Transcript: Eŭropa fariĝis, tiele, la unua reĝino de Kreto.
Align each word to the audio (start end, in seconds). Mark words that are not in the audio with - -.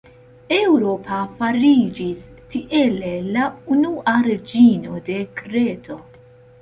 Eŭropa 0.55 1.17
fariĝis, 1.41 2.23
tiele, 2.55 3.13
la 3.37 3.45
unua 3.75 4.17
reĝino 4.29 5.03
de 5.11 5.19
Kreto. 5.43 6.01